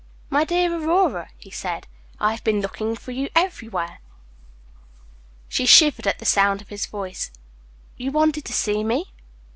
"My 0.31 0.43
dear 0.45 0.73
Aurora," 0.75 1.29
he 1.37 1.51
said, 1.51 1.85
"I 2.19 2.31
have 2.31 2.43
been 2.43 2.59
looking 2.59 2.95
for 2.95 3.11
you 3.11 3.29
everywhere." 3.35 3.99
She 5.47 5.67
shivered 5.67 6.07
at 6.07 6.17
the 6.17 6.25
sound 6.25 6.59
of 6.59 6.69
his 6.69 6.87
voice. 6.87 7.29
"You 7.97 8.11
wanted 8.11 8.45
to 8.45 8.53
see 8.53 8.83
me?" 8.83 9.11